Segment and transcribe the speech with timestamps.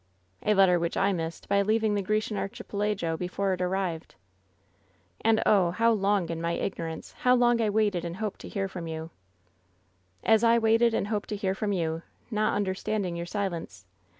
[0.47, 4.15] "*A letter which I missed by leaving the Grecian Archipelago before it arrived.'
[5.23, 8.03] «0« WHEN SHADOWS DIE" *And, oh, how long, in my ignorance— ^how long I waited
[8.03, 9.11] and hoped to hear from yon
[10.23, 12.01] I'" ^As I waited and hoped to hear from yon—
[12.31, 13.85] not understanding yonr silence.